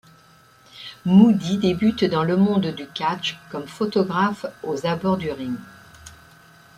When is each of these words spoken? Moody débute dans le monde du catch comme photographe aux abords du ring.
Moody 1.05 1.59
débute 1.59 2.05
dans 2.05 2.23
le 2.23 2.35
monde 2.35 2.65
du 2.73 2.87
catch 2.87 3.37
comme 3.51 3.67
photographe 3.67 4.47
aux 4.63 4.87
abords 4.87 5.17
du 5.17 5.31
ring. 5.31 5.55